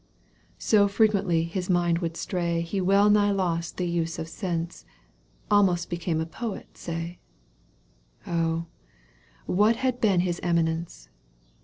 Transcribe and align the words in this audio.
So 0.57 0.87
frequently 0.87 1.43
his 1.43 1.69
mind 1.69 1.99
would 1.99 2.17
stray 2.17 2.61
He 2.61 2.81
well 2.81 3.07
nigh 3.11 3.29
lost 3.29 3.77
the 3.77 3.87
use 3.87 4.17
of 4.17 4.27
sense. 4.27 4.83
Almost 5.51 5.91
became 5.91 6.19
a 6.19 6.25
poet 6.25 6.75
say— 6.75 7.19
Oh! 8.25 8.65
what 9.45 9.75
had 9.75 10.01
been 10.01 10.21
his 10.21 10.39
eminence 10.41 11.07